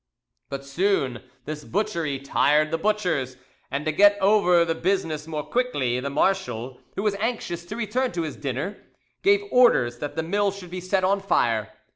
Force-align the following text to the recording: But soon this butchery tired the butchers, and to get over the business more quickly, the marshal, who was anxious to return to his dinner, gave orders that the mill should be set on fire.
But 0.49 0.65
soon 0.65 1.21
this 1.45 1.63
butchery 1.63 2.17
tired 2.17 2.71
the 2.71 2.79
butchers, 2.79 3.37
and 3.69 3.85
to 3.85 3.91
get 3.91 4.17
over 4.19 4.65
the 4.65 4.73
business 4.73 5.27
more 5.27 5.43
quickly, 5.43 5.99
the 5.99 6.09
marshal, 6.09 6.79
who 6.95 7.03
was 7.03 7.13
anxious 7.19 7.65
to 7.65 7.75
return 7.75 8.11
to 8.13 8.23
his 8.23 8.35
dinner, 8.35 8.79
gave 9.21 9.43
orders 9.51 9.99
that 9.99 10.15
the 10.15 10.23
mill 10.23 10.49
should 10.51 10.71
be 10.71 10.81
set 10.81 11.03
on 11.03 11.19
fire. 11.19 11.69